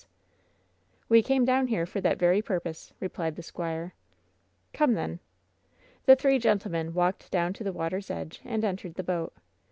[1.09, 3.43] 1 100 WHEN SHADOWS DIE "We came down here for that very purpose," replied the
[3.43, 3.93] squire.
[4.73, 5.19] "Come, then."
[6.07, 9.31] The three gentlemen walked down to the water's edge and entered the boat.